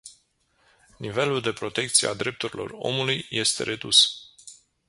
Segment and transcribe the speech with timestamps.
[0.97, 4.19] Nivelul de protecție a drepturilor omului este redus.